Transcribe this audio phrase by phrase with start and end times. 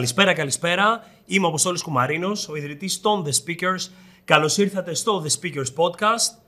[0.00, 1.04] Καλησπέρα, καλησπέρα.
[1.26, 3.90] Είμαι ο Αποστόλης Κουμαρίνος, ο ιδρυτής των The Speakers.
[4.24, 6.38] Καλώς ήρθατε στο The Speakers Podcast.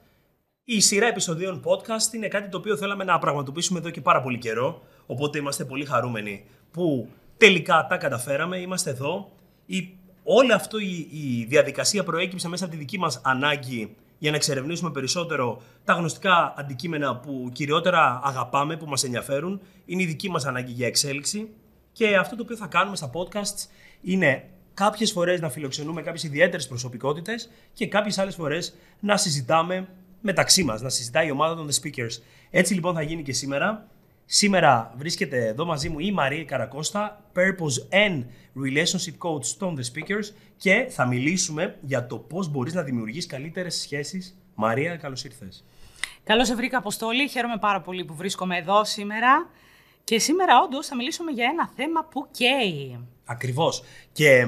[0.65, 4.39] Η σειρά επεισοδίων podcast είναι κάτι το οποίο θέλαμε να πραγματοποιήσουμε εδώ και πάρα πολύ
[4.39, 9.33] καιρό, οπότε είμαστε πολύ χαρούμενοι που τελικά τα καταφέραμε, είμαστε εδώ.
[9.67, 9.89] Η,
[10.23, 14.91] όλη αυτή η, η διαδικασία προέκυψε μέσα από τη δική μας ανάγκη για να εξερευνήσουμε
[14.91, 19.61] περισσότερο τα γνωστικά αντικείμενα που κυριότερα αγαπάμε, που μας ενδιαφέρουν.
[19.85, 21.49] Είναι η δική μας ανάγκη για εξέλιξη.
[21.93, 23.69] Και αυτό το οποίο θα κάνουμε στα podcasts
[24.01, 29.89] είναι κάποιες φορές να φιλοξενούμε κάποιες ιδιαίτερες προσωπικότητες και κάποιες άλλες φορές να συζητάμε
[30.21, 32.23] μεταξύ μας, να συζητάει η ομάδα των The Speakers.
[32.51, 33.87] Έτσι λοιπόν θα γίνει και σήμερα.
[34.25, 38.25] Σήμερα βρίσκεται εδώ μαζί μου η Μαρία Καρακώστα, Purpose and
[38.65, 43.75] Relationship Coach των The Speakers και θα μιλήσουμε για το πώς μπορείς να δημιουργείς καλύτερες
[43.75, 44.37] σχέσεις.
[44.55, 45.65] Μαρία, καλώς ήρθες.
[46.25, 47.29] Καλώς σε βρήκα, Αποστόλη.
[47.29, 49.51] Χαίρομαι πάρα πολύ που βρίσκομαι εδώ σήμερα.
[50.05, 53.09] Και σήμερα όντως θα μιλήσουμε για ένα θέμα που καίει.
[53.25, 53.83] Ακριβώς.
[54.13, 54.47] Και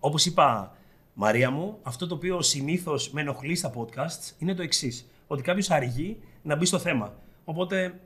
[0.00, 0.76] όπως είπα,
[1.14, 5.06] Μαρία μου, αυτό το οποίο συνήθως με ενοχλεί στα podcasts είναι το εξής.
[5.26, 7.14] Ότι κάποιος αργεί να μπει στο θέμα.
[7.44, 8.00] Οπότε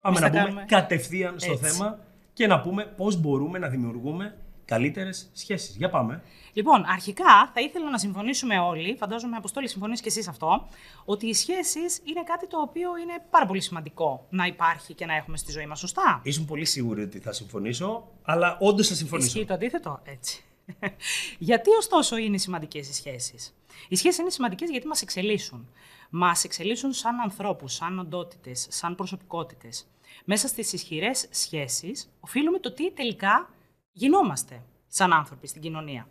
[0.00, 1.98] πάμε να μπούμε κατευθείαν στο θέμα
[2.32, 5.76] και να πούμε πώς μπορούμε να δημιουργούμε καλύτερες σχέσεις.
[5.76, 6.22] Για πάμε.
[6.52, 10.68] Λοιπόν, αρχικά θα ήθελα να συμφωνήσουμε όλοι, φαντάζομαι Αποστόλη συμφωνείς και εσείς αυτό,
[11.04, 15.14] ότι οι σχέσεις είναι κάτι το οποίο είναι πάρα πολύ σημαντικό να υπάρχει και να
[15.14, 19.28] έχουμε στη ζωή μας, σωστά; Ήσουν πολύ σίγουρη ότι θα συμφωνήσω, αλλά όντως θα συμφωνήσω.
[19.28, 20.44] Ισχύει το αντίθετο, έτσι.
[21.38, 23.54] γιατί ωστόσο είναι σημαντικές οι σχέσεις;
[23.88, 25.68] Οι σχέσεις είναι σημαντικές γιατί μας εξελίσσουν.
[26.10, 29.86] Μας εξελίσσουν σαν ανθρώπους, σαν οντότητες, σαν προσωπικότητες.
[30.24, 33.50] Μέσα στις ισχυρές σχέσεις οφείλουμε το τι τελικά
[33.92, 36.08] γινόμαστε σαν άνθρωποι στην κοινωνία.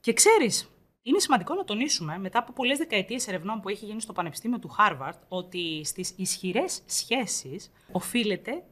[0.00, 0.70] Και ξέρεις,
[1.02, 4.68] είναι σημαντικό να τονίσουμε μετά από πολλές δεκαετίες ερευνών που έχει γίνει στο Πανεπιστήμιο του
[4.68, 8.64] Χάρβαρτ ότι στις ισχυρές σχέσεις οφείλεται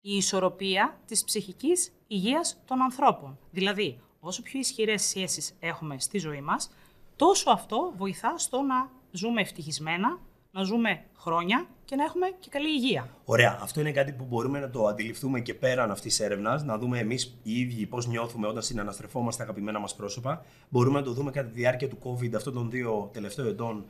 [0.00, 3.38] η ισορροπία της ψυχικής υγείας των ανθρώπων.
[3.50, 6.70] Δηλαδή, όσο πιο ισχυρές σχέσεις έχουμε στη ζωή μας,
[7.16, 10.20] τόσο αυτό βοηθά στο να ζούμε ευτυχισμένα,
[10.56, 13.08] να ζούμε χρόνια και να έχουμε και καλή υγεία.
[13.24, 13.58] Ωραία.
[13.62, 16.98] Αυτό είναι κάτι που μπορούμε να το αντιληφθούμε και πέραν αυτής της έρευνας, να δούμε
[16.98, 20.44] εμείς οι ίδιοι πώς νιώθουμε όταν συναναστρεφόμαστε αγαπημένα μας πρόσωπα.
[20.68, 23.84] Μπορούμε να το δούμε κατά τη διάρκεια του COVID αυτών των δύο τελευταίων ετών,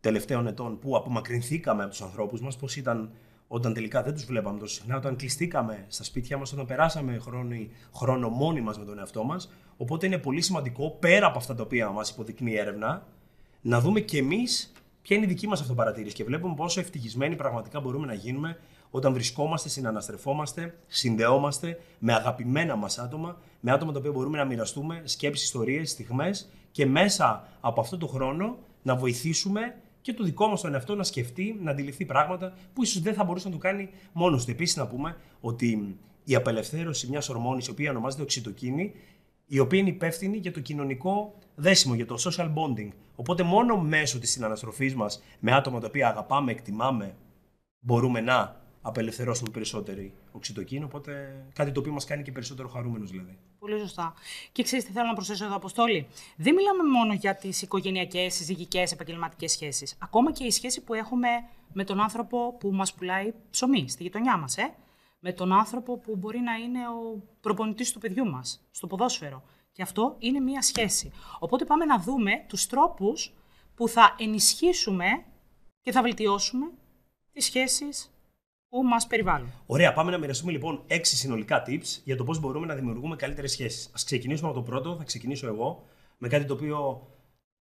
[0.00, 3.10] τελευταίων ετών που απομακρυνθήκαμε από τους ανθρώπους μας, πώς ήταν
[3.48, 7.54] όταν τελικά δεν τους βλέπαμε τόσο συχνά, όταν κλειστήκαμε στα σπίτια μας, όταν περάσαμε χρόνο,
[7.94, 9.52] χρόνο μόνοι μας με τον εαυτό μας.
[9.76, 13.06] Οπότε είναι πολύ σημαντικό, πέρα από αυτά τα οποία μας υποδεικνύει η έρευνα,
[13.60, 14.71] να δούμε κι εμείς
[15.02, 18.58] ποια είναι η δική μας αυτοπαρατήρηση και βλέπουμε πόσο ευτυχισμένοι πραγματικά μπορούμε να γίνουμε
[18.90, 25.02] όταν βρισκόμαστε, συναναστρεφόμαστε, συνδεόμαστε με αγαπημένα μας άτομα, με άτομα τα οποία μπορούμε να μοιραστούμε
[25.04, 30.60] σκέψεις, ιστορίες, στιγμές και μέσα από αυτό το χρόνο να βοηθήσουμε και το δικό μας
[30.60, 33.88] τον εαυτό να σκεφτεί, να αντιληφθεί πράγματα που ίσως δεν θα μπορούσε να το κάνει
[34.12, 34.50] μόνος του.
[34.50, 38.92] Επίσης, να πούμε ότι η απελευθέρωση μιας ορμόνης, η οποία ονομάζεται οξυτοκίνη,
[39.46, 42.88] η οποία είναι υπεύθυνη για το κοινωνικό δέσιμο, για το social bonding.
[43.16, 47.16] Οπότε μόνο μέσω της συναναστροφής μας με άτομα τα οποία αγαπάμε, εκτιμάμε,
[47.80, 50.84] μπορούμε να απελευθερώσουμε περισσότερη οξυτοκίνη.
[50.84, 53.38] Οπότε κάτι το οποίο μας κάνει και περισσότερο χαρούμενος δηλαδή.
[53.58, 54.14] Πολύ σωστά.
[54.52, 58.84] Και ξέρεις τι θέλω να προσθέσω εδώ, Αποστόλη; Δεν μιλάμε μόνο για τις οικογενειακές, συζυγικέ,
[58.92, 59.96] επαγγελματικές σχέσεις.
[59.98, 61.28] Ακόμα και η σχέση που έχουμε
[61.72, 64.56] με τον άνθρωπο που μας πουλάει ψωμί στη γειτονιά μας.
[64.56, 64.74] Ε;
[65.24, 69.42] Με τον άνθρωπο που μπορεί να είναι ο προπονητής του παιδιού μας, στο ποδόσφαιρο.
[69.72, 71.10] Και αυτό είναι μία σχέση.
[71.38, 73.34] Οπότε πάμε να δούμε τους τρόπους
[73.74, 75.06] που θα ενισχύσουμε
[75.80, 76.66] και θα βελτιώσουμε
[77.32, 78.14] τις σχέσεις
[78.68, 79.52] που μας περιβάλλουν.
[79.66, 83.50] Ωραία, πάμε να μοιραστούμε λοιπόν έξι συνολικά tips για το πώς μπορούμε να δημιουργούμε καλύτερες
[83.52, 83.90] σχέσεις.
[83.94, 85.84] Ας ξεκινήσουμε από το πρώτο, θα ξεκινήσω εγώ,
[86.18, 87.06] με κάτι το οποίο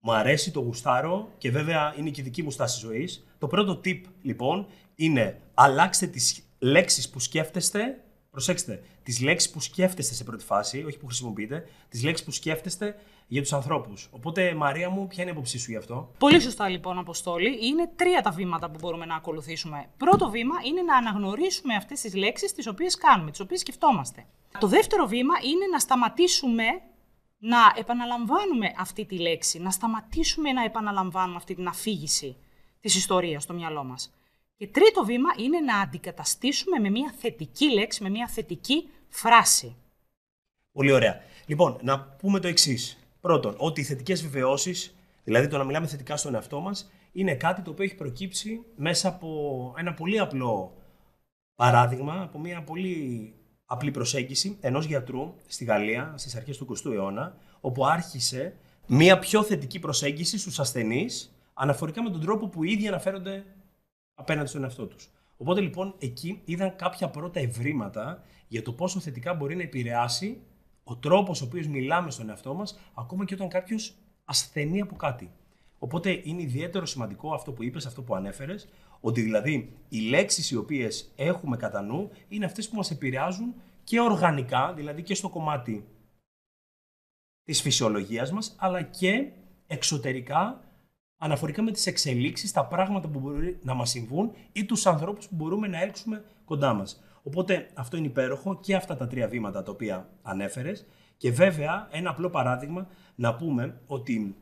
[0.00, 3.27] μου αρέσει, το γουστάρω και βέβαια είναι και η δική μου στάση ζωής.
[3.38, 10.15] Το πρώτο tip λοιπόν είναι αλλάξτε τις λέξεις που σκέφτεστε, προσέξτε, τις λέξεις που σκέφτεστε
[10.15, 12.97] σε πρώτη φάση, όχι που χρησιμοποιείτε, τις λέξεις που σκέφτεστε
[13.27, 14.09] για τους ανθρώπους.
[14.11, 17.67] Οπότε, Μαρία μου, ποια είναι η άποψή σου γι' αυτό; Πολύ σωστά, λοιπόν, Αποστόλη.
[17.67, 19.87] Είναι τρία τα βήματα που μπορούμε να ακολουθήσουμε.
[19.97, 24.27] Πρώτο βήμα είναι να αναγνωρίσουμε αυτές τις λέξεις τις οποίες κάνουμε, τις οποίες σκεφτόμαστε.
[24.59, 26.65] Το δεύτερο βήμα είναι να σταματήσουμε
[27.39, 32.37] να επαναλαμβάνουμε αυτή τη λέξη, να σταματήσουμε να επαναλαμβάνουμε αυτή την αφήγηση
[32.81, 34.18] της ιστορίας στο μυαλό μας.
[34.59, 39.77] Και τρίτο βήμα είναι να αντικαταστήσουμε με μια θετική λέξη, με μια θετική φράση.
[40.73, 41.21] Πολύ ωραία.
[41.47, 42.99] Λοιπόν, να πούμε το εξής.
[43.21, 44.95] Πρώτον, ότι οι θετικές βεβαιώσεις,
[45.25, 49.09] δηλαδή το να μιλάμε θετικά στον εαυτό μας, είναι κάτι το οποίο έχει προκύψει μέσα
[49.09, 50.77] από ένα πολύ απλό
[51.55, 53.35] παράδειγμα, από μια πολύ
[53.65, 58.57] απλή προσέγγιση ενός γιατρού στη Γαλλία στις αρχές του 20ου αιώνα, όπου άρχισε
[58.87, 63.45] μια πιο θετική προσέγγιση στους ασθενείς αναφορικά με τον τρόπο που οι ίδιοι αναφέρονται
[64.19, 65.11] απέναντι στον εαυτό τους.
[65.37, 70.41] Οπότε λοιπόν εκεί είδαν κάποια πρώτα ευρήματα για το πόσο θετικά μπορεί να επηρεάσει
[70.85, 73.94] ο τρόπος ο οποίος μιλάμε στον εαυτό μας, ακόμα και όταν κάποιος
[74.25, 75.31] ασθενεί από κάτι.
[75.79, 78.69] Οπότε είναι ιδιαίτερο σημαντικό αυτό που είπες, αυτό που ανέφερες,
[79.00, 83.55] ότι δηλαδή οι λέξεις οι οποίες έχουμε κατά νου είναι αυτές που μας επηρεάζουν
[83.85, 85.88] και οργανικά, δηλαδή και στο κομμάτι
[87.44, 89.31] της φυσιολογίας μας, αλλά και
[89.67, 90.61] εξωτερικά
[91.19, 95.35] αναφορικά με τις εξελίξεις, τα πράγματα που μπορεί να μας συμβούν ή τους ανθρώπους που
[95.35, 97.03] μπορούμε να έλξουμε κοντά μας.
[97.23, 100.87] Οπότε αυτό είναι υπέροχο και αυτά τα τρία βήματα τα οποία ανέφερες
[101.17, 104.37] και βέβαια ένα απλό παράδειγμα να πούμε ότι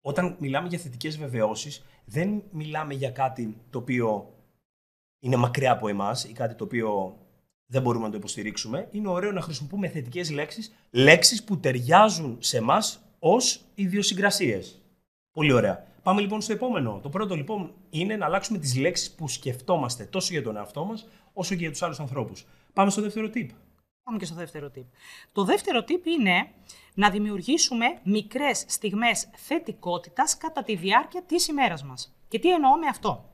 [0.00, 4.34] όταν μιλάμε για θετικές βεβαιώσεις δεν μιλάμε για κάτι το οποίο
[5.20, 7.18] είναι μακριά από εμάς ή κάτι το οποίο
[7.66, 8.88] δεν μπορούμε να το υποστηρίξουμε.
[8.90, 12.78] Είναι ωραίο να χρησιμοποιούμε θετικές λέξεις, λέξεις που ταιριάζουν σε εμά
[13.18, 14.82] ως ιδιοσυγκρασίες.
[15.32, 15.86] Πολύ ωραία.
[16.02, 17.00] Πάμε λοιπόν στο επόμενο.
[17.02, 21.08] Το πρώτο λοιπόν είναι να αλλάξουμε τις λέξεις που σκεφτόμαστε τόσο για τον εαυτό μας
[21.32, 22.46] όσο και για τους άλλους ανθρώπους.
[22.72, 23.48] Πάμε στο δεύτερο tip.
[24.02, 24.84] Πάμε και στο δεύτερο tip.
[25.32, 26.48] Το δεύτερο tip είναι
[26.94, 32.14] να δημιουργήσουμε μικρές στιγμές θετικότητας κατά τη διάρκεια της ημέρας μας.
[32.28, 33.30] Και τι εννοώ με αυτό;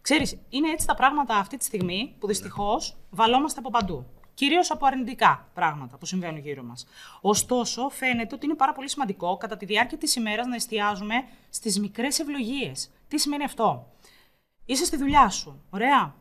[0.00, 4.86] Ξέρεις, είναι έτσι τα πράγματα αυτή τη στιγμή που δυστυχώς βαλόμαστε από παντού κυρίως από
[4.86, 6.86] αρνητικά πράγματα που συμβαίνουν γύρω μας.
[7.20, 11.14] Ωστόσο, φαίνεται ότι είναι πάρα πολύ σημαντικό κατά τη διάρκεια της ημέρας να εστιάζουμε
[11.50, 12.90] στις μικρές ευλογίες.
[13.08, 13.86] Τι σημαίνει αυτό;
[14.64, 16.14] Είσαι στη δουλειά σου, ωραία.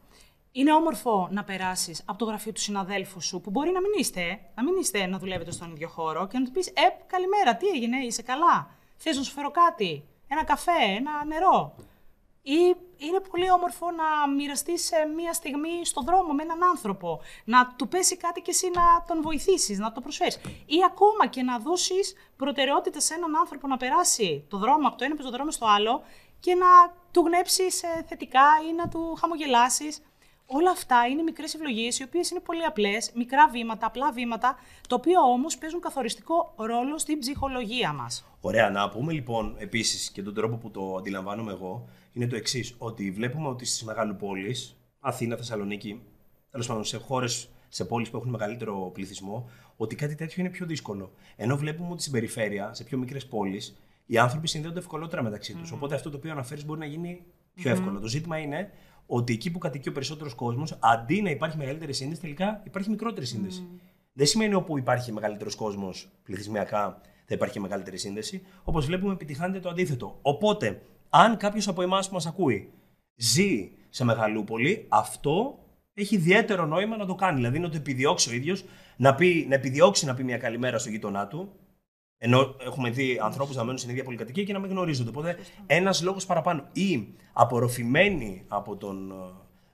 [0.51, 4.39] Είναι όμορφο να περάσεις από το γραφείο του συναδέλφου σου, που μπορεί να μην είστε,
[4.55, 7.67] να μην είστε να δουλεύετε στον ίδιο χώρο και να του πεις: Ε, καλημέρα, τι
[7.67, 11.75] έγινε, είσαι καλά; Θες να σου φέρω κάτι, ένα καφέ, ένα νερό;
[12.41, 12.75] Ή
[13.07, 18.17] είναι πολύ όμορφο να μοιραστείς μία στιγμή στον δρόμο με έναν άνθρωπο, να του πέσει
[18.17, 20.35] κάτι και εσύ να τον βοηθήσεις, να το προσφέρεις.
[20.65, 25.03] Ή ακόμα και να δώσεις προτεραιότητα σε έναν άνθρωπο να περάσει το δρόμο από το
[25.03, 26.01] ένα πεζοδρόμιο στο άλλο
[26.39, 26.67] και να
[27.11, 30.01] του γνέψεις ε, θετικά ή να του χαμογελάσεις.
[30.45, 34.55] Όλα αυτά είναι μικρές ευλογίες, οι οποίες είναι πολύ απλές, μικρά βήματα, απλά βήματα,
[34.89, 38.25] τα οποία όμως παίζουν καθοριστικό ρόλο στην ψυχολογία μας.
[38.41, 38.69] Ωραία.
[38.69, 43.11] Να πούμε λοιπόν επίσης και τον τρόπο που το αντιλαμβάνομαι εγώ, είναι το εξής: Ότι
[43.11, 44.55] βλέπουμε ότι στις μεγαλοπόλει,
[44.99, 46.01] Αθήνα, Θεσσαλονίκη,
[46.49, 50.65] τέλος πάντων σε χώρες, σε πόλεις που έχουν μεγαλύτερο πληθυσμό, ότι κάτι τέτοιο είναι πιο
[50.65, 51.11] δύσκολο.
[51.35, 55.71] Ενώ βλέπουμε ότι στην περιφέρεια, σε πιο μικρές πόλεις, οι άνθρωποι συνδέονται ευκολότερα μεταξύ τους.
[55.71, 57.99] Οπότε αυτό το οποίο αναφέρεις μπορεί να γίνει πιο εύκολο.
[57.99, 58.71] Το ζήτημα είναι
[59.05, 63.25] ότι εκεί που κατοικεί ο περισσότερος κόσμος, αντί να υπάρχει μεγαλύτερη σύνδεση, τελικά υπάρχει μικρότερη
[63.25, 63.67] σύνδεση.
[64.13, 68.41] Δεν σημαίνει όπου υπάρχει μεγαλύτερος κόσμος πληθυσμιακά θα υπάρχει μεγαλύτερη σύνδεση.
[68.63, 70.19] Όπως βλέπουμε, επιτυχάνεται το αντίθετο.
[70.21, 70.81] Οπότε,
[71.13, 72.71] αν κάποιος από εμάς που μας ακούει
[73.15, 75.59] ζει σε μεγαλούπολη, αυτό
[75.93, 77.35] έχει ιδιαίτερο νόημα να το κάνει.
[77.35, 78.63] Δηλαδή να το επιδιώξει ο ίδιος,
[78.97, 79.17] να,
[79.47, 81.51] να επιδιώξει να πει μια καλημέρα στο γείτονά του.
[82.17, 85.09] Ενώ έχουμε δει ανθρώπους να μένουν στην ίδια πολυκατοικία και να μην γνωρίζονται.
[85.09, 86.67] Οπότε ένας λόγος παραπάνω.
[86.71, 89.15] Ή απορροφημένοι από τον ε,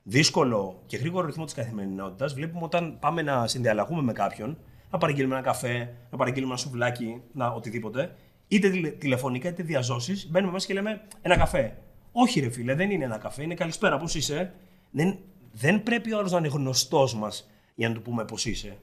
[0.04, 4.58] δύσκολο και γρήγορο ρυθμό της καθημερινότητας, βλέπουμε όταν πάμε να συνδιαλλαγούμε με κάποιον,
[4.90, 8.16] να παραγγείλουμε ένα καφέ, να παραγγείλουμε ένα σουβλάκι, να οτιδήποτε,
[8.48, 11.78] είτε τηλεφωνικά είτε διαζώσεις, μπαίνουμε μέσα και λέμε ένα καφέ.
[12.12, 14.54] Όχι, ρε φίλε, δεν είναι ένα καφέ, είναι καλησπέρα, πώς είσαι;
[14.92, 15.18] Δεν,
[15.52, 18.78] δεν πρέπει ο άλλος να είναι γνωστός μας για να του πούμε πώς είσαι.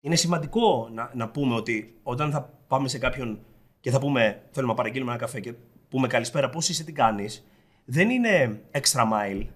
[0.00, 3.44] Είναι σημαντικό να, να πούμε ότι όταν θα πάμε σε κάποιον
[3.80, 5.54] και θα πούμε θέλουμε να παραγγείλουμε ένα καφέ και
[5.88, 7.46] πούμε καλησπέρα, πώς είσαι, τι κάνεις,
[7.84, 9.46] δεν είναι extra mile.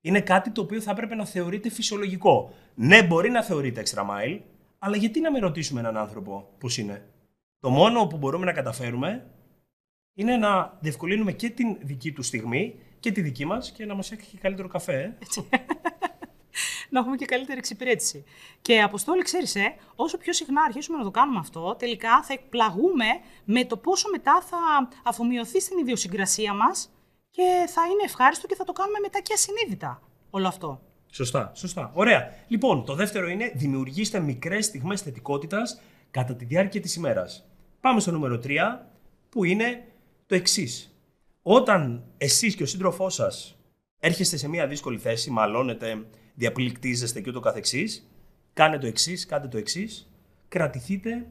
[0.00, 2.52] Είναι κάτι το οποίο θα έπρεπε να θεωρείται φυσιολογικό.
[2.74, 4.40] Ναι, μπορεί να θεωρείται extra mile,
[4.78, 7.08] αλλά γιατί να μην ρωτήσουμε έναν άνθρωπο πώς είναι;
[7.60, 9.30] Το μόνο που μπορούμε να καταφέρουμε
[10.14, 14.12] είναι να διευκολύνουμε και την δική του στιγμή και τη δική μας και να μας
[14.12, 15.18] έχει και καλύτερο καφέ.
[16.90, 18.24] να έχουμε και καλύτερη εξυπηρέτηση.
[18.62, 23.04] Και Αποστόλη, ξέρεις, ε, όσο πιο συχνά αρχίσουμε να το κάνουμε αυτό, τελικά θα εκπλαγούμε
[23.44, 26.90] με το πόσο μετά θα αφομοιωθεί στην ιδιοσυγκρασία μας
[27.30, 30.80] και θα είναι ευχάριστο και θα το κάνουμε μετά και ασυνείδητα όλο αυτό.
[31.10, 31.90] Σωστά, σωστά.
[31.94, 32.32] Ωραία.
[32.48, 37.47] Λοιπόν, το δεύτερο είναι δημιουργήστε μικρές στιγμές θετικότητας κατά τη διάρκεια της ημέρας.
[37.80, 38.56] Πάμε στο νούμερο 3,
[39.28, 39.84] που είναι
[40.26, 40.92] το εξής.
[41.42, 43.58] Όταν εσείς και ο σύντροφός σας
[43.98, 48.10] έρχεστε σε μια δύσκολη θέση, μαλώνετε, διαπληκτίζεστε και ούτω καθεξής,
[48.52, 50.10] κάνε το εξής, κάντε το εξής,
[50.48, 51.26] κρατηθείτε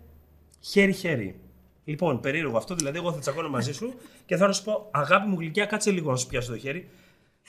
[0.60, 1.40] χέρι-χέρι.
[1.84, 3.94] Λοιπόν, περίεργο αυτό, δηλαδή εγώ θα τσακώνω μαζί σου
[4.26, 6.90] και θα σου πω αγάπη μου γλυκιά, κάτσε λίγο να σου πιάσω το χέρι.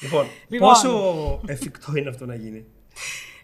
[0.01, 2.67] Λοιπόν, λοιπόν, πόσο εφικτό είναι αυτό να γίνει;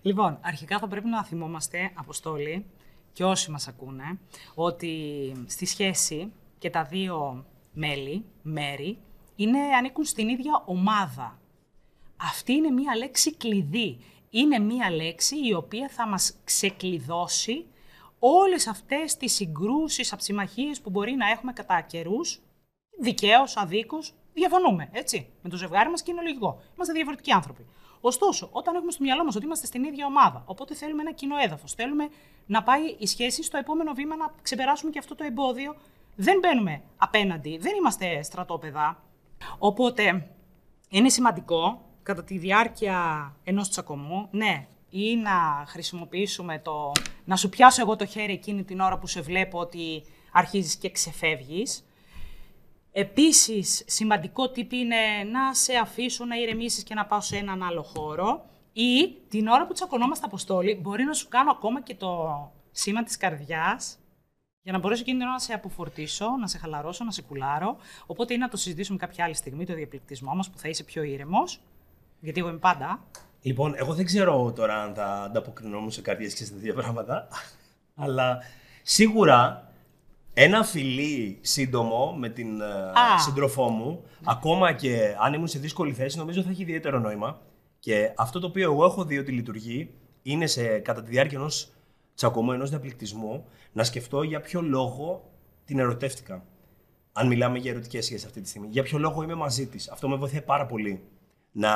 [0.02, 2.66] Λοιπόν, αρχικά θα πρέπει να θυμόμαστε, Αποστόλη,
[3.14, 4.18] και όσοι μας ακούνε,
[4.54, 8.98] ότι στη σχέση και τα δύο μέλη, μέρη,
[9.36, 11.38] είναι, ανήκουν στην ίδια ομάδα.
[12.16, 13.98] Αυτή είναι μία λέξη κλειδί.
[14.30, 17.66] Είναι μία λέξη η οποία θα μας ξεκλειδώσει
[18.18, 22.40] όλες αυτές τις συγκρούσεις, αψιμαχίες που μπορεί να έχουμε κατά καιρούς,
[23.00, 26.62] δικαίως, αδίκως, διαφωνούμε, έτσι, με το ζευγάρι μας και είναι λογικό.
[26.74, 27.66] Είμαστε διαφορετικοί άνθρωποι.
[28.06, 31.36] Ωστόσο, όταν έχουμε στο μυαλό μας ότι είμαστε στην ίδια ομάδα, οπότε θέλουμε ένα κοινό
[31.36, 32.08] έδαφος, θέλουμε
[32.46, 35.76] να πάει η σχέση στο επόμενο βήμα να ξεπεράσουμε και αυτό το εμπόδιο,
[36.16, 39.02] δεν μπαίνουμε απέναντι, δεν είμαστε στρατόπεδα.
[39.58, 40.30] Οπότε
[40.88, 42.96] είναι σημαντικό κατά τη διάρκεια
[43.44, 46.92] ενός τσακωμού, ναι, ή να χρησιμοποιήσουμε το
[47.24, 50.90] να σου πιάσω εγώ το χέρι εκείνη την ώρα που σε βλέπω ότι αρχίζεις και
[50.90, 51.84] ξεφεύγεις.
[52.96, 54.96] Επίσης, σημαντικό τύπη είναι
[55.32, 59.66] να σε αφήσω να ηρεμήσεις και να πάω σε έναν άλλο χώρο ή την ώρα
[59.66, 63.98] που τσακωνόμαστε αποστόλη μπορεί να σου κάνω ακόμα και το σήμα της καρδιάς
[64.62, 67.76] για να μπορέσω εκείνη την ώρα να σε αποφορτήσω, να σε χαλαρώσω, να σε κουλάρω.
[68.06, 71.02] Οπότε ή να το συζητήσουμε κάποια άλλη στιγμή, το διαπληκτισμό μας που θα είσαι πιο
[71.02, 71.60] ήρεμος,
[72.20, 73.04] γιατί εγώ είμαι πάντα.
[73.42, 77.28] Λοιπόν, εγώ δεν ξέρω τώρα αν θα ανταποκρινόμουν σε καρδιές και σε τέτοια πράγματα,
[78.04, 78.38] αλλά
[78.82, 79.63] σίγουρα
[80.34, 86.18] ένα φιλί σύντομο με την ε, σύντροφό μου, ακόμα και αν ήμουν σε δύσκολη θέση,
[86.18, 87.40] νομίζω θα έχει ιδιαίτερο νόημα.
[87.78, 91.72] Και αυτό το οποίο εγώ έχω δει ότι λειτουργεί είναι σε, κατά τη διάρκεια ενός
[92.14, 95.30] τσακωμού, ενός διαπληκτισμού, να σκεφτώ για ποιο λόγο
[95.64, 96.44] την ερωτεύτηκα.
[97.12, 98.66] Αν μιλάμε για ερωτικές σχέσεις αυτή τη στιγμή.
[98.70, 99.90] Για ποιο λόγο είμαι μαζί της.
[99.90, 101.02] Αυτό με βοηθάει πάρα πολύ
[101.52, 101.72] να,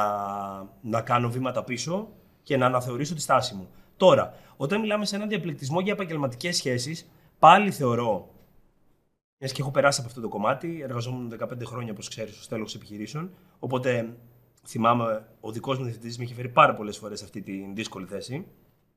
[0.81, 2.09] να κάνω βήματα πίσω
[2.43, 3.69] και να αναθεωρήσω τη στάση μου.
[3.97, 8.29] Τώρα, όταν μιλάμε σε έναν διαπληκτισμό για επαγγελματικές σχέσεις, πάλι θεωρώ.
[9.39, 12.75] Μιας και έχω περάσει από αυτό το κομμάτι, εργαζόμουν 15 χρόνια, όπως ξέρεις, στο τέλος
[12.75, 13.31] επιχειρήσεων.
[13.59, 14.17] Οπότε
[14.67, 18.47] θυμάμαι, ο δικός μου διευθυντής με είχε φέρει πάρα πολλές φορές αυτή τη δύσκολη θέση.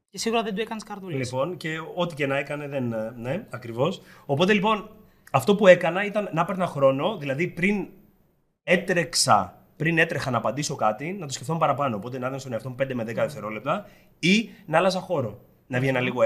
[0.09, 1.17] Και σίγουρα δεν του έκανες καρδούλες.
[1.17, 2.93] Λοιπόν, και ό,τι και να έκανε δεν.
[2.93, 4.01] Ε, ναι, ακριβώς.
[4.25, 4.89] Οπότε λοιπόν,
[5.31, 7.87] αυτό που έκανα ήταν να παίρνα χρόνο, δηλαδή πριν
[8.63, 11.95] έτρεξα πριν έτρεχα να απαντήσω κάτι, να το σκεφτόμουν παραπάνω.
[11.95, 13.85] Οπότε να ήταν στον εαυτό μου 5 με 10 δευτερόλεπτα
[14.19, 15.39] ή να άλλαζα χώρο.
[15.67, 16.21] Να βγαίνα λίγο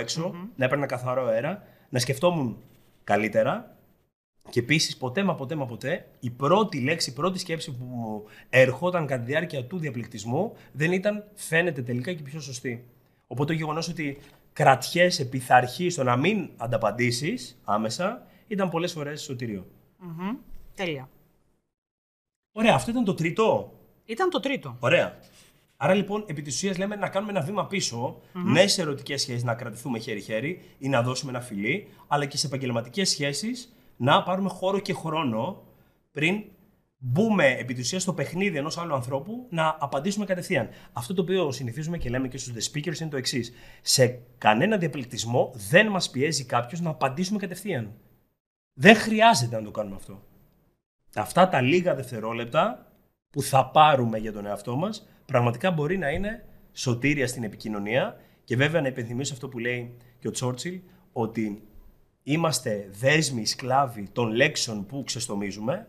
[0.55, 2.57] να έπαιρνα καθαρό αέρα, να σκεφτόμουν
[3.03, 3.77] καλύτερα.
[4.49, 8.23] Και επίσης, ποτέ μα ποτέ μα ποτέ, η πρώτη λέξη, η πρώτη σκέψη που μου
[8.49, 12.85] ερχόταν κατά τη διάρκεια του διαπληκτισμού δεν ήταν φαίνεται τελικά και πιο σωστή.
[13.27, 14.17] Οπότε το γεγονός ότι
[14.53, 19.65] κρατιέσαι, πειθαρχεί στο να μην ανταπαντήσεις άμεσα ήταν πολλές φορές σωτήριο.
[20.01, 20.35] Mm-hmm.
[20.75, 21.09] Τέλεια.
[22.51, 23.73] Ωραία, αυτό ήταν το τρίτο.
[24.05, 24.77] Ήταν το τρίτο.
[24.79, 25.19] Ωραία.
[25.77, 28.41] Άρα λοιπόν, επί της ουσίας λέμε να κάνουμε ένα βήμα πίσω, mm-hmm.
[28.43, 32.47] ναι σε ερωτικές σχέσεις να κρατηθούμε χέρι-χέρι ή να δώσουμε ένα φιλί, αλλά και σε
[32.47, 35.63] επαγγελματικές σχέσεις να πάρουμε χώρο και χρόνο
[36.11, 36.43] πριν
[36.97, 40.69] μπούμε επί της ουσίας στο παιχνίδι ενός άλλου ανθρώπου να απαντήσουμε κατευθείαν.
[40.93, 43.53] Αυτό το οποίο συνηθίζουμε και λέμε και στους The Speakers είναι το εξής.
[43.81, 47.93] Σε κανένα διαπληκτισμό δεν μας πιέζει κάποιος να απαντήσουμε κατευθείαν.
[48.73, 50.23] Δεν χρειάζεται να το κάνουμε αυτό.
[51.15, 52.91] Αυτά τα λίγα δευτερόλεπτα
[53.29, 58.55] που θα πάρουμε για τον εαυτό μας πραγματικά μπορεί να είναι σωτήρια στην επικοινωνία και
[58.55, 60.79] βέβαια να υπενθυμίσω αυτό που λέει και ο Τσόρτσιλ
[61.11, 61.67] ότι
[62.27, 65.87] είμαστε δέσμοι, σκλάβοι των λέξεων που ξεστομίζουμε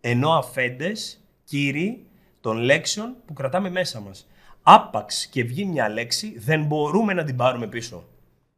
[0.00, 2.06] ενώ αφέντες, κύριοι
[2.40, 4.28] των λέξεων που κρατάμε μέσα μας.
[4.62, 8.04] Άπαξ και βγει μια λέξη δεν μπορούμε να την πάρουμε πίσω.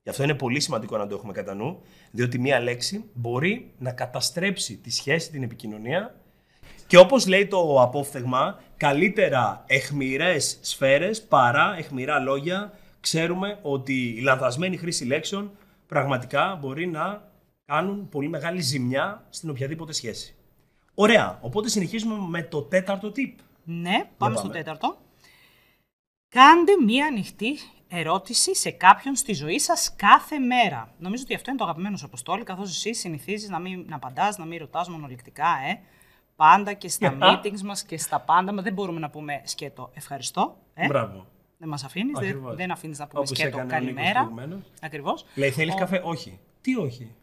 [0.03, 3.93] Γι' αυτό είναι πολύ σημαντικό να το έχουμε κατά νου, διότι μία λέξη μπορεί να
[3.93, 6.15] καταστρέψει τη σχέση, την επικοινωνία
[6.87, 12.73] και όπως λέει το απόφθεγμα, καλύτερα εχμηρές σφαίρες παρά εχμηρά λόγια.
[13.01, 15.51] Ξέρουμε ότι η λανθασμένη χρήση λέξεων
[15.93, 17.31] πραγματικά μπορεί να
[17.65, 20.35] κάνουν πολύ μεγάλη ζημιά στην οποιαδήποτε σχέση.
[20.95, 23.35] Ωραία, οπότε συνεχίζουμε με το τέταρτο tip.
[23.65, 24.97] Ναι, πάμε, στο τέταρτο.
[26.29, 27.59] Κάντε μία ανοιχτή
[27.89, 30.95] ερώτηση σε κάποιον στη ζωή σας κάθε μέρα.
[30.99, 34.39] Νομίζω ότι αυτό είναι το αγαπημένο σου αποστόλη, καθώς εσύ συνηθίζεις να μην να απαντάς,
[34.39, 35.81] να μην ρωτάς μονολεκτικά, ε.
[36.37, 38.53] Πάντα και στα meetings μας και στα πάντα.
[38.53, 40.57] Μας δεν μπορούμε να πούμε σκέτο ευχαριστώ.
[40.75, 40.87] Ε.
[40.87, 41.27] Μπράβο.
[41.63, 44.33] Δεν μας αφήνεις, δεν, δεν αφήνεις να πούμε σκέτο καλημέρα.
[44.81, 45.25] Ακριβώς.
[45.35, 46.39] Λέει, θέλεις καφέ, όχι.
[46.61, 47.15] Τι όχι;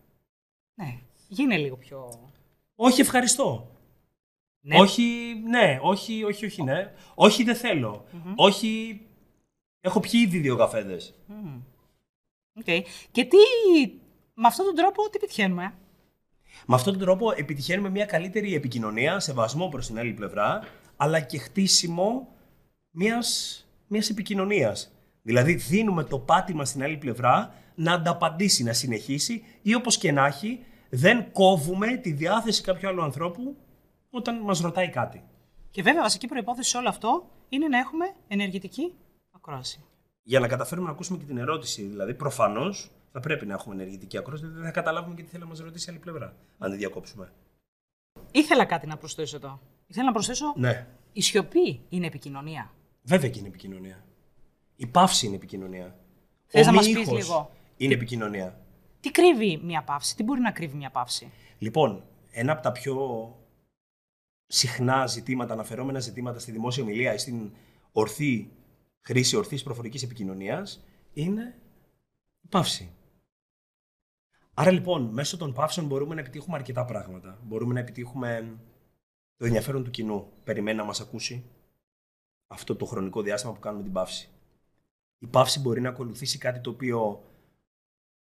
[0.76, 2.10] Ναι, γίνε λίγο πιο.
[2.76, 3.72] Όχι, ευχαριστώ.
[4.62, 4.80] Ναι.
[4.80, 5.04] Όχι,
[5.48, 6.92] ναι, όχι, όχι, όχι, ναι.
[7.16, 8.06] Όχι, δεν θελω
[8.36, 9.02] Όχι,
[9.82, 11.14] Έχω πιει ήδη δύο καφέδες.
[11.30, 11.62] Mm.
[12.64, 12.82] Okay.
[13.12, 13.38] Και τι,
[14.34, 15.74] με αυτόν τον τρόπο τι πετυχαίνουμε; Ε;
[16.66, 20.64] Με αυτόν τον τρόπο επιτυχαίνουμε μια καλύτερη επικοινωνία, σεβασμό προς την άλλη πλευρά,
[20.98, 22.28] αλλά και χτίσιμο
[22.90, 24.94] μιας, μιας επικοινωνίας.
[25.22, 30.26] Δηλαδή δίνουμε το πάτημα στην άλλη πλευρά να ανταπαντήσει, να συνεχίσει ή όπως και να
[30.26, 33.56] έχει, δεν κόβουμε τη διάθεση κάποιου άλλου ανθρώπου
[34.10, 35.24] όταν μας ρωτάει κάτι.
[35.72, 38.94] Και βέβαια βασική προϋπόθεση σε όλο αυτό είναι να έχουμε ενεργητική
[39.32, 39.84] ακρόαση.
[40.24, 44.18] Για να καταφέρουμε να ακούσουμε και την ερώτηση, δηλαδή προφανώς θα πρέπει να έχουμε ενεργητική
[44.18, 46.80] ακρόαση, δεν θα καταλάβουμε και τι θέλει να μας ρωτήσει η άλλη πλευρά, αν δεν
[46.80, 47.32] διακόψουμε.
[48.32, 49.60] Ήθελα κάτι να προσθέσω εδώ.
[49.88, 50.54] Ήθελα να προσθέσω.
[50.56, 50.88] Ναι.
[51.14, 52.72] Η σιωπή είναι επικοινωνία.
[53.02, 54.06] Βέβαια και είναι επικοινωνία.
[54.76, 56.00] Η παύση είναι επικοινωνία.
[56.46, 58.66] Θες να μας πεις λίγο; Είναι επικοινωνία.
[59.00, 62.98] Τι κρύβει μια παύση, τι μπορεί να κρύβει μια παύση; Λοιπόν, ένα από τα πιο
[64.48, 67.52] συχνά ζητήματα, αναφερόμενα ζητήματα στη δημόσια ομιλία ή στην
[67.92, 68.52] ορθή
[69.02, 71.58] χρήση ορθής προφορικής επικοινωνίας είναι
[72.42, 72.94] η παύση.
[74.54, 77.40] Άρα λοιπόν, μέσω των παύσεων μπορούμε να επιτύχουμε αρκετά πράγματα.
[77.44, 78.60] Μπορούμε να επιτύχουμε
[79.38, 80.32] το ενδιαφέρον του κοινού.
[80.44, 81.44] Περιμένει να μας ακούσει
[82.52, 84.30] αυτό το χρονικό διάστημα που κάνουμε την παύση.
[85.18, 87.24] Η παύση μπορεί να ακολουθήσει κάτι το οποίο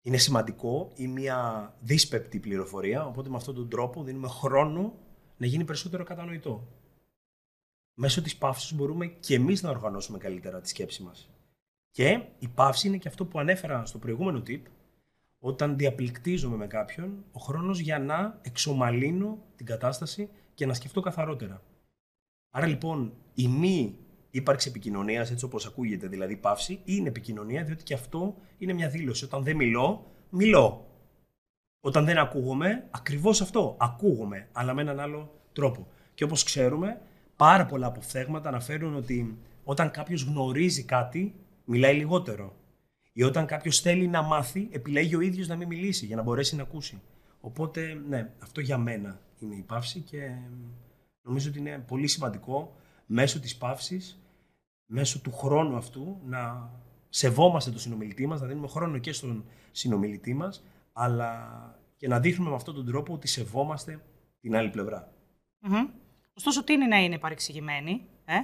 [0.01, 4.93] είναι σημαντικό ή μια δύσπεπτη πληροφορία, οπότε με αυτόν τον τρόπο δίνουμε χρόνο
[5.37, 6.67] να γίνει περισσότερο κατανοητό.
[7.93, 11.29] Μέσω της παύσης μπορούμε και εμείς να οργανώσουμε καλύτερα τη σκέψη μας.
[11.91, 14.61] Και η παύση είναι και αυτό που ανέφερα στο προηγούμενο tip,
[15.39, 21.61] όταν διαπληκτίζομαι με κάποιον, ο χρόνος για να εξομαλύνω την κατάσταση και να σκεφτώ καθαρότερα.
[22.49, 23.97] Άρα λοιπόν η μη
[24.31, 29.25] ύπαρξη επικοινωνίας, έτσι όπως ακούγεται, δηλαδή παύση, είναι επικοινωνία, διότι και αυτό είναι μια δήλωση.
[29.25, 30.87] Όταν δεν μιλώ, μιλώ.
[31.79, 33.75] Όταν δεν ακούγομαι, ακριβώς αυτό.
[33.79, 35.87] Ακούγομαι, αλλά με έναν άλλο τρόπο.
[36.13, 37.01] Και όπως ξέρουμε,
[37.35, 42.55] πάρα πολλά αποφθέγματα αναφέρουν ότι όταν κάποιος γνωρίζει κάτι, μιλάει λιγότερο.
[43.13, 46.55] Ή όταν κάποιος θέλει να μάθει, επιλέγει ο ίδιος να μην μιλήσει για να μπορέσει
[46.55, 47.01] να ακούσει.
[47.41, 50.31] Οπότε, ναι, αυτό για μένα είναι η παύση και
[51.21, 52.75] νομίζω ότι είναι πολύ σημαντικό
[53.11, 54.19] μέσω της παύσης,
[54.85, 56.71] μέσω του χρόνου αυτού, να
[57.09, 60.63] σεβόμαστε τον συνομιλητή μας, να δίνουμε χρόνο και στον συνομιλητή μας,
[60.93, 61.49] αλλά
[61.95, 64.05] και να δείχνουμε με αυτόν τον τρόπο ότι σεβόμαστε
[64.41, 65.13] την άλλη πλευρά.
[65.61, 65.89] Mm-hmm.
[66.33, 68.35] Ωστόσο, τι είναι να είναι παρεξηγημένη, ε;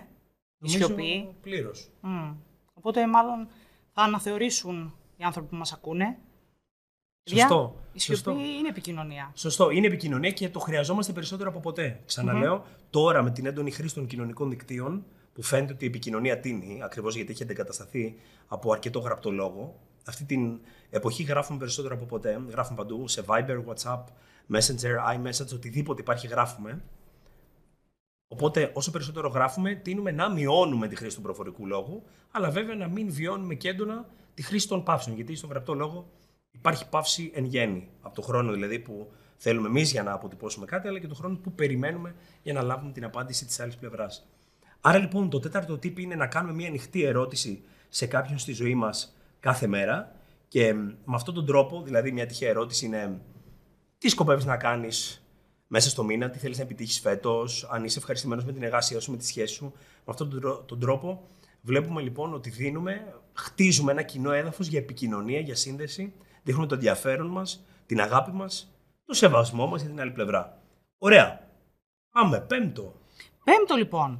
[0.59, 1.35] η σιωπή.
[1.41, 1.89] Πλήρως.
[2.03, 2.35] Mm.
[2.73, 3.47] Οπότε, μάλλον
[3.91, 6.17] θα αναθεωρήσουν οι άνθρωποι που μας ακούνε.
[7.29, 7.75] Σωστό.
[7.93, 9.31] Η σιωπή είναι επικοινωνία.
[9.35, 9.69] Σωστό.
[9.69, 11.99] Είναι επικοινωνία και το χρειαζόμαστε περισσότερο από ποτέ.
[12.89, 17.15] τώρα με την έντονη χρήση των κοινωνικών δικτύων, που φαίνεται ότι η επικοινωνία τίνει, ακριβώς
[17.15, 18.15] γιατί έχει αντικατασταθεί
[18.47, 19.79] από αρκετό γραπτό λόγο.
[20.05, 20.59] Αυτή την
[20.89, 22.41] εποχή γράφουμε περισσότερο από ποτέ.
[22.49, 24.03] Γράφουμε παντού σε Viber, WhatsApp,
[24.51, 26.81] Messenger, iMessage, οτιδήποτε υπάρχει γράφουμε.
[28.27, 32.87] Οπότε, όσο περισσότερο γράφουμε, τίνουμε να μειώνουμε τη χρήση του προφορικού λόγου, αλλά βέβαια να
[32.87, 35.15] μην βιώνουμε και έντονα τη χρήση των παύσεων.
[35.15, 36.07] Γιατί στον γραπτό λόγο
[36.55, 37.89] υπάρχει παύση εν γέννη.
[38.01, 41.37] Από το χρόνο δηλαδή που θέλουμε εμείς για να αποτυπώσουμε κάτι, αλλά και το χρόνο
[41.37, 44.27] που περιμένουμε για να λάβουμε την απάντηση της άλλης πλευράς.
[44.81, 48.75] Άρα λοιπόν το τέταρτο τύπο είναι να κάνουμε μια ανοιχτή ερώτηση σε κάποιον στη ζωή
[48.75, 50.15] μας κάθε μέρα
[50.47, 53.21] και με αυτόν τον τρόπο, δηλαδή μια τυχαία ερώτηση είναι
[53.97, 55.25] τι σκοπεύεις να κάνεις
[55.67, 59.11] μέσα στο μήνα, τι θέλεις να επιτύχεις φέτος, αν είσαι ευχαριστημένος με την εργασία σου,
[59.11, 59.73] με τη σχέση σου.
[59.75, 61.27] Με αυτόν τον τρόπο
[61.61, 66.13] βλέπουμε λοιπόν ότι δίνουμε, χτίζουμε ένα κοινό έδαφος για επικοινωνία, για σύνδεση
[66.45, 70.57] δείχνουμε το ενδιαφέρον μας, την αγάπη μας, το σεβασμό μας για την άλλη πλευρά.
[70.97, 71.39] Ωραία.
[72.11, 72.93] Πάμε, πέμπτο.
[73.43, 74.19] Πέμπτο λοιπόν.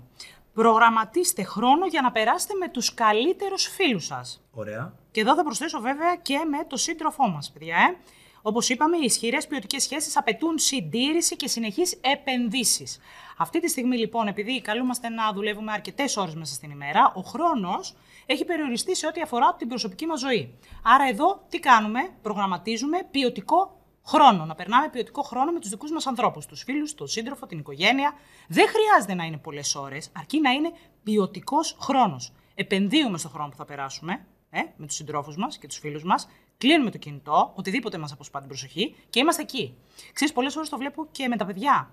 [0.53, 4.43] Προγραμματίστε χρόνο για να περάσετε με τους καλύτερους φίλους σας.
[4.51, 4.93] Ωραία.
[5.11, 7.75] Και εδώ θα προσθέσω βέβαια και με το σύντροφό μας, παιδιά.
[7.75, 7.97] Ε.
[8.41, 12.99] Όπως είπαμε, οι ισχυρές ποιοτικές σχέσεις απαιτούν συντήρηση και συνεχείς επενδύσεις.
[13.37, 17.95] Αυτή τη στιγμή, λοιπόν, επειδή καλούμαστε να δουλεύουμε αρκετές ώρες μέσα στην ημέρα, ο χρόνος
[18.25, 20.59] έχει περιοριστεί σε ό,τι αφορά την προσωπική μας ζωή.
[20.83, 24.45] Άρα, εδώ τι κάνουμε, προγραμματίζουμε ποιοτικό χρόνο.
[24.45, 28.13] Να περνάμε ποιοτικό χρόνο με τους δικούς μας ανθρώπους, τους φίλους, τον σύντροφο, την οικογένεια.
[28.47, 30.71] Δεν χρειάζεται να είναι πολλές ώρες, αρκεί να είναι
[31.03, 32.33] ποιοτικός χρόνος.
[32.55, 36.27] Επενδύουμε στο χρόνο που θα περάσουμε ε, με τους συντρόφους μας και τους φίλους μας
[36.57, 39.77] κλείνουμε το κινητό, οτιδήποτε μας αποσπά την προσοχή και είμαστε εκεί.
[40.13, 41.91] Ξέρεις, πολλές ώρες το βλέπω και με τα παιδιά.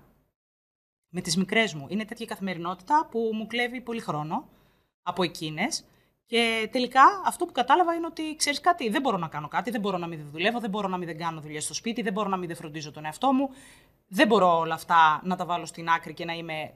[1.09, 1.85] Με τις μικρές μου.
[1.89, 4.49] Είναι τέτοια καθημερινότητα που μου κλέβει πολύ χρόνο
[5.03, 5.85] από εκείνες.
[6.33, 9.81] Και τελικά αυτό που κατάλαβα είναι ότι ξέρεις κάτι, δεν μπορώ να κάνω κάτι, δεν
[9.81, 12.37] μπορώ να μην δουλεύω, δεν μπορώ να μην κάνω δουλειά στο σπίτι, δεν μπορώ να
[12.37, 13.49] μην φροντίζω τον εαυτό μου.
[14.07, 16.73] Δεν μπορώ όλα αυτά να τα βάλω στην άκρη και να είμαι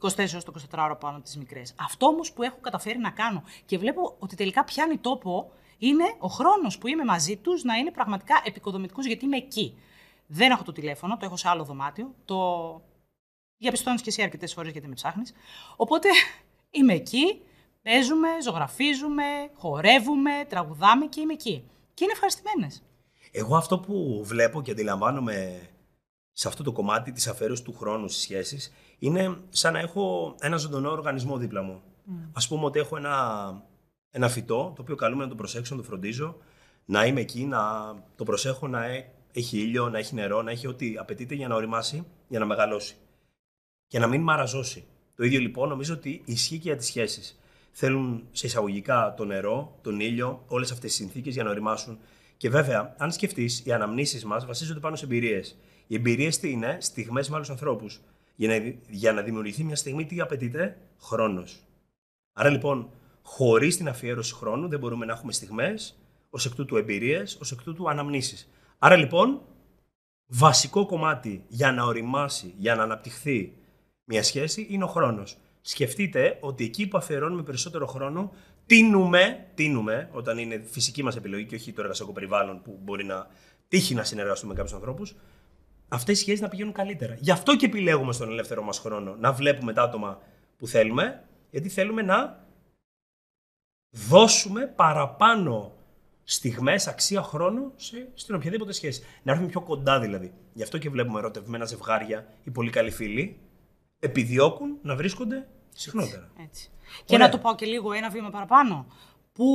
[0.00, 1.74] 24 ώρε το 24 ώρα πάνω τις μικρές.
[1.78, 6.28] Αυτό όμως που έχω καταφέρει να κάνω και βλέπω ότι τελικά πιάνει τόπο είναι ο
[6.28, 9.78] χρόνος που είμαι μαζί τους να είναι πραγματικά επικοδομητικός γιατί είμαι εκεί.
[10.26, 12.14] Δεν έχω το τηλέφωνο, το έχω σε άλλο δωμάτιο.
[12.24, 12.80] Το
[13.56, 15.34] διαπιστώνεις και εσύ αρκετές φορές γιατί με ψάχνεις.
[15.76, 16.08] Οπότε
[16.78, 17.42] είμαι εκεί,
[17.82, 21.64] παίζουμε, ζωγραφίζουμε, χορεύουμε, τραγουδάμε και είμαι εκεί.
[21.94, 22.82] Και είναι ευχαριστημένες.
[23.30, 25.68] Εγώ αυτό που βλέπω και αντιλαμβάνομαι
[26.32, 30.56] σε αυτό το κομμάτι της αφαίρωσης του χρόνου στις σχέσεις είναι σαν να έχω ένα
[30.56, 31.82] ζωντανό οργανισμό δίπλα μου.
[31.82, 32.28] Mm.
[32.32, 33.16] Ας πούμε ότι έχω ένα
[34.12, 36.36] ένα φυτό το οποίο καλούμε να το προσέξω, να το φροντίζω,
[36.84, 37.60] να είμαι εκεί, να
[38.16, 38.84] το προσέχω να
[39.32, 42.96] έχει ήλιο, να έχει νερό, να έχει ό,τι απαιτείται για να οριμάσει, για να μεγαλώσει.
[43.86, 44.84] Και να μην μαραζώσει.
[45.14, 47.41] Το ίδιο λοιπόν νομίζω ότι ισχύει και για τις σχέσεις.
[47.74, 51.98] Θέλουν σε εισαγωγικά το νερό, τον ήλιο, όλες αυτές τις συνθήκες για να οριμάσουν.
[52.36, 55.56] Και βέβαια, αν σκεφτείς, οι αναμνήσεις μας βασίζονται πάνω σε εμπειρίες.
[55.86, 58.00] Οι εμπειρίες τι είναι, στιγμές με άλλους ανθρώπους.
[58.34, 61.62] Για να, για να δημιουργηθεί μια στιγμή, τι απαιτείται, χρόνος.
[62.32, 62.90] Άρα λοιπόν,
[63.22, 65.98] χωρίς την αφιέρωση χρόνου δεν μπορούμε να έχουμε στιγμές,
[66.30, 68.48] ως εκ τούτου εμπειρίες, ως εκ τούτου αναμνήσεις.
[68.78, 69.40] Άρα λοιπόν,
[70.26, 73.52] βασικό κομμάτι για να οριμάσει, για να αναπτυχθεί
[74.04, 75.36] μια σχέση είναι ο χρόνος.
[75.62, 78.32] Σκεφτείτε ότι εκεί που αφιερώνουμε περισσότερο χρόνο,
[78.66, 83.26] τίνουμε, τίνουμε, όταν είναι φυσική μας επιλογή και όχι το εργασιακό περιβάλλον που μπορεί να
[83.68, 85.14] τύχει να συνεργαστούμε με κάποιους ανθρώπους,
[85.88, 87.16] αυτές οι σχέσεις να πηγαίνουν καλύτερα.
[87.20, 90.20] Γι' αυτό και επιλέγουμε στον ελεύθερο μας χρόνο να βλέπουμε τα άτομα
[90.56, 92.46] που θέλουμε, γιατί θέλουμε να
[93.90, 95.76] δώσουμε παραπάνω
[96.24, 99.02] στιγμές, αξία, χρόνο σε, στην οποιαδήποτε σχέση.
[99.22, 100.32] Να έρθουμε πιο κοντά δηλαδή.
[100.52, 103.40] Γι' αυτό και βλέπουμε ερωτευμένα ζευγάρια ή πολύ καλοί φίλοι
[104.02, 106.30] επιδιώκουν να βρίσκονται συχνότερα.
[106.36, 106.70] Έτσι.
[107.04, 108.86] Και να το πάω και λίγο ένα βήμα παραπάνω.
[109.32, 109.46] Πού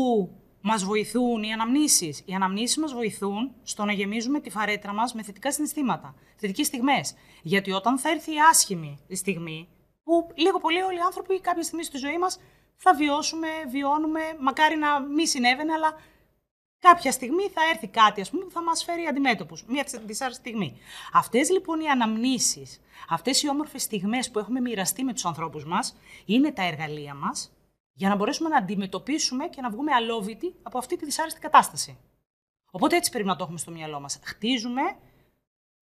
[0.62, 5.23] μας βοηθούν οι αναμνήσεις; Οι αναμνήσεις μας βοηθούν στο να γεμίζουμε τη φαρέτρα μας με
[5.23, 7.13] θετικά συναισθήματα, θετικές στιγμές.
[7.41, 9.67] Γιατί όταν θα έρθει η άσχημη στιγμή,
[10.03, 12.39] που λίγο πολύ όλοι οι άνθρωποι κάποια στιγμή στη ζωή μας
[12.75, 15.93] θα βιώσουμε, βιώνουμε, μακάρι να μη συνέβαινε, αλλά
[16.80, 19.63] κάποια στιγμή θα έρθει κάτι ας πούμε, που θα μας φέρει αντιμέτωπους.
[19.68, 20.78] Μια δυσάρεστη στιγμή.
[21.13, 25.98] Αυτές λοιπόν οι αναμνήσεις, αυτές οι όμορφες στιγμές που έχουμε μοιραστεί με τους ανθρώπους μας,
[26.26, 27.52] είναι τα εργαλεία μας
[27.94, 31.98] για να μπορέσουμε να αντιμετωπίσουμε και να βγούμε αλόβητοι από αυτή τη δυσάρεστη κατάσταση.
[32.72, 34.20] Οπότε έτσι πρέπει να το έχουμε στο μυαλό μας.
[34.24, 34.82] Χτίζουμε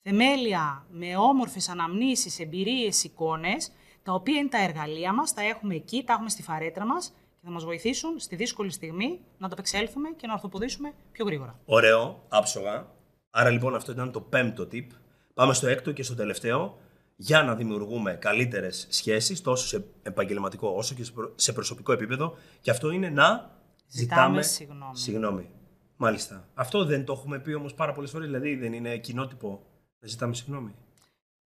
[0.01, 3.71] θεμέλια με όμορφες αναμνήσεις, εμπειρίες, εικόνες,
[4.03, 7.13] τα οποία είναι τα εργαλεία μας, τα έχουμε εκεί, τα έχουμε στη φαρέτρα μας
[7.45, 11.59] και θα μας βοηθήσουν στη δύσκολη στιγμή να το απεξέλθουμε και να ορθοποδήσουμε πιο γρήγορα.
[11.65, 12.87] Ωραίο, άψογα.
[13.29, 14.87] Άρα λοιπόν αυτό ήταν το πέμπτο tip.
[15.33, 16.77] Πάμε στο έκτο και στο τελευταίο
[17.15, 21.05] για να δημιουργούμε καλύτερες σχέσεις, τόσο σε επαγγελματικό όσο και
[21.35, 22.37] σε προσωπικό επίπεδο.
[22.61, 25.49] Και αυτό είναι να Ζητάμε, ζητάμε συγγνώμη.
[25.97, 26.47] Μάλιστα.
[26.53, 29.65] Αυτό δεν το έχουμε πει όμως πάρα πολλές φορές, δηλαδή δεν είναι κοινότυπο
[29.99, 30.75] να ζητάμε συγγνώμη.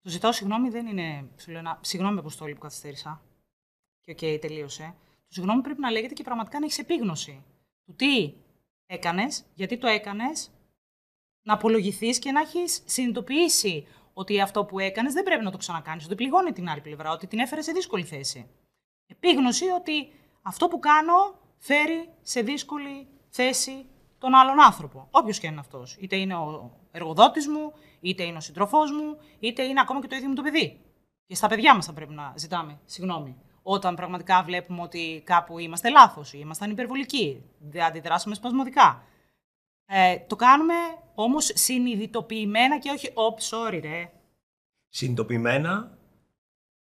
[0.01, 1.27] Το ζητάω συγγνώμη δεν είναι.
[1.37, 3.21] Σου λέω ένα, συγγνώμη, Αποστόλη, που καθυστέρησα.
[4.01, 4.95] Και ok, okay, τελείωσε.
[5.33, 7.43] Το συγγνώμη πρέπει να λέγεται και πραγματικά να έχεις επίγνωση
[7.85, 8.33] του τι
[8.85, 10.51] έκανες, γιατί το έκανες,
[11.41, 16.05] να απολογηθείς και να έχεις συνειδητοποιήσει ότι αυτό που έκανες δεν πρέπει να το ξανακάνεις,
[16.05, 18.49] ότι πληγώνει την άλλη πλευρά, ότι την έφερε σε δύσκολη θέση.
[19.07, 23.85] Επίγνωση ότι αυτό που κάνω φέρει σε δύσκολη θέση
[24.17, 25.07] τον άλλον άνθρωπο.
[25.11, 25.97] Όποιος και είναι αυτός.
[25.99, 30.15] Είτε είναι ο εργοδότης μου, είτε είναι ο σύντροφό μου, είτε είναι ακόμα και το
[30.15, 30.81] ίδιο μου το παιδί.
[31.25, 33.37] Και στα παιδιά μας θα πρέπει να ζητάμε συγγνώμη.
[33.63, 39.03] Όταν πραγματικά βλέπουμε ότι κάπου είμαστε λάθος ή ήμασταν υπερβολικοί, δεν αντιδράσαμε σπασμωδικά.
[39.85, 40.73] Ε, το κάνουμε
[41.15, 44.11] όμως συνειδητοποιημένα και όχι, «Οπ, sorry, ρε».
[44.89, 45.97] Συνειδητοποιημένα,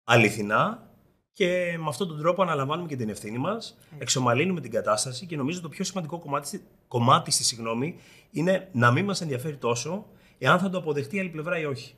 [0.03, 0.89] αληθινά
[1.33, 5.61] και με αυτόν τον τρόπο αναλαμβάνουμε και την ευθύνη μας, εξομαλύνουμε την κατάσταση και νομίζω
[5.61, 7.99] το πιο σημαντικό κομμάτι, κομμάτι στη συγγνώμη
[8.31, 10.05] είναι να μην μας ενδιαφέρει τόσο
[10.37, 11.95] εάν θα το αποδεχτεί η άλλη πλευρά ή όχι.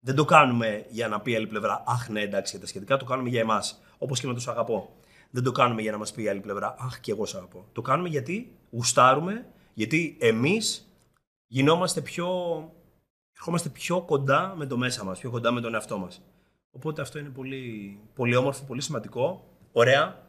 [0.00, 2.96] Δεν το κάνουμε για να πει η άλλη πλευρά, Αχ, ναι, εντάξει, για τα σχετικά,
[2.96, 3.82] το κάνουμε για εμάς.
[3.98, 4.96] Όπως και με τους αγαπώ.
[5.30, 7.64] Δεν το κάνουμε για να μας πει η άλλη πλευρά, Αχ, και εγώ σε αγαπώ.
[7.72, 10.92] Το κάνουμε γιατί γουστάρουμε, γιατί εμείς
[11.46, 12.26] γινόμαστε πιο.
[13.36, 16.22] Ερχόμαστε πιο κοντά με το μέσα μας, πιο κοντά με τον εαυτό μας.
[16.70, 19.44] Οπότε αυτό είναι πολύ, πολύ όμορφο, πολύ σημαντικό.
[19.72, 20.26] Ωραία.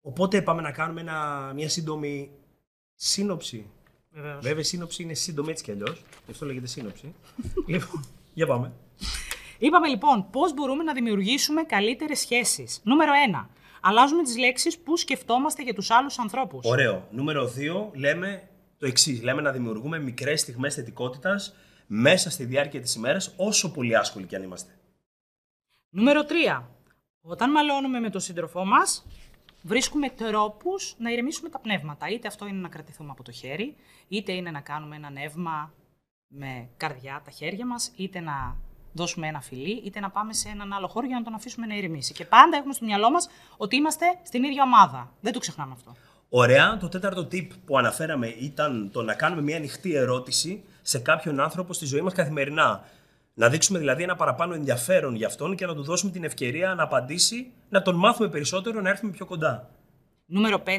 [0.00, 2.30] Οπότε πάμε να κάνουμε ένα, μια σύντομη
[2.94, 3.70] σύνοψη.
[4.10, 4.42] Βεβαίως.
[4.42, 6.02] Βέβαια, η σύνοψη είναι σύντομη έτσι κι αλλιώς.
[6.24, 7.14] Γι' αυτό λέγεται σύνοψη.
[7.66, 8.72] λοιπόν, για πάμε.
[9.64, 12.80] Είπαμε λοιπόν πώς μπορούμε να δημιουργήσουμε καλύτερες σχέσεις.
[12.84, 13.46] Νούμερο 1.
[13.80, 16.66] Αλλάζουμε τις λέξεις που σκεφτόμαστε για τους άλλους ανθρώπους.
[16.66, 17.08] Ωραίο.
[17.10, 17.90] Νούμερο 2.
[17.92, 18.48] Λέμε
[18.78, 19.22] το εξής.
[19.22, 21.54] Λέμε να δημιουργούμε μικρές στιγμές θετικότητας
[21.86, 24.78] μέσα στη διάρκεια της ημέρας, όσο πολύ άσχολοι κι αν είμαστε.
[25.88, 26.68] Νούμερο 3.
[27.20, 29.06] Όταν μαλώνουμε με τον σύντροφό μας,
[29.62, 32.08] βρίσκουμε τρόπους να ηρεμήσουμε τα πνεύματα.
[32.08, 33.76] Είτε αυτό είναι να κρατηθούμε από το χέρι,
[34.08, 35.72] είτε είναι να κάνουμε ένα νεύμα
[36.26, 38.56] με καρδιά τα χέρια μας, είτε να
[38.94, 41.74] δώσουμε ένα φιλί, είτε να πάμε σε έναν άλλο χώρο για να τον αφήσουμε να
[41.74, 42.12] ηρεμήσει.
[42.12, 45.12] Και πάντα έχουμε στο μυαλό μας ότι είμαστε στην ίδια ομάδα.
[45.20, 45.94] Δεν το ξεχνάμε αυτό.
[46.28, 46.76] Ωραία.
[46.76, 51.72] Το τέταρτο tip που αναφέραμε ήταν το να κάνουμε μια ανοιχτή ερώτηση σε κάποιον άνθρωπο
[51.72, 52.84] στη ζωή μας καθημερινά.
[53.34, 56.82] Να δείξουμε δηλαδή ένα παραπάνω ενδιαφέρον για αυτόν και να του δώσουμε την ευκαιρία να
[56.82, 59.70] απαντήσει, να τον μάθουμε περισσότερο, να έρθουμε πιο κοντά.
[60.26, 60.70] Νούμερο 5.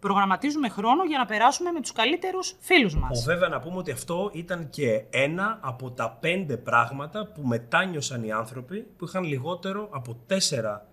[0.00, 3.18] Προγραμματίζουμε χρόνο για να περάσουμε με τους καλύτερους φίλους μας.
[3.18, 8.24] Που βέβαια να πούμε ότι αυτό ήταν και ένα από τα πέντε πράγματα που μετάνιωσαν
[8.24, 10.88] οι άνθρωποι που είχαν λιγότερο από τέσσερα,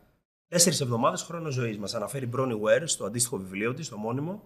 [0.48, 1.78] τέσσερις εβδομάδες χρόνο ζωής.
[1.78, 4.44] Μας αναφέρει η Bronnie Ware στο αντίστοιχο βιβλίο της, στο μόνιμο.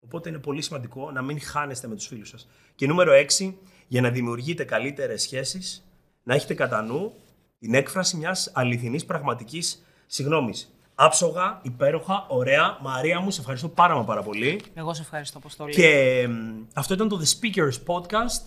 [0.00, 2.48] Οπότε είναι πολύ σημαντικό να μην χάνεστε με τους φίλους σας.
[2.74, 3.54] Και νούμερο 6.
[3.86, 5.84] Για να δημιουργείτε καλύτερες σχέσεις,
[6.22, 7.12] να έχετε κατά νου
[7.58, 10.73] την έκφραση μιας αληθινής πραγματικής συγγνώμης.
[10.94, 12.78] Άψογα, υπέροχα, ωραία.
[12.80, 14.60] Μαρία μου, σε ευχαριστώ πάρα μα πάρα πολύ.
[14.74, 15.72] Εγώ σε ευχαριστώ, Αποστόλη.
[15.74, 18.42] Και μ, αυτό ήταν το The Speakers Podcast.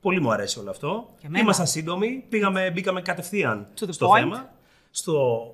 [0.00, 1.08] Πολύ μου αρέσει όλο αυτό.
[1.20, 1.42] Και εμένα.
[1.42, 4.18] Ήμασταν σύντομοι, πήγαμε, μπήκαμε κατευθείαν To the στο point.
[4.18, 4.50] θέμα.
[4.90, 5.46] Στο,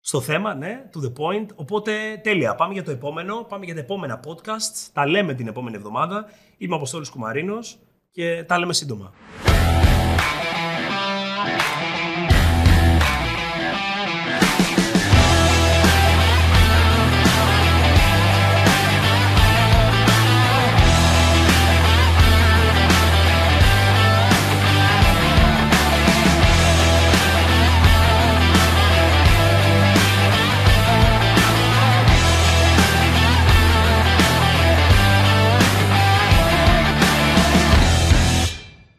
[0.00, 1.46] στο θέμα, ναι, to the point.
[1.54, 2.54] Οπότε τέλεια.
[2.54, 3.36] Πάμε για το επόμενο.
[3.48, 4.88] Πάμε για τα επόμενα podcast.
[4.92, 6.24] Τα λέμε την επόμενη εβδομάδα.
[6.58, 7.78] Είμαι ο Αποστόλης Κουμαρίνος
[8.10, 9.12] και τα λέμε σύντομα.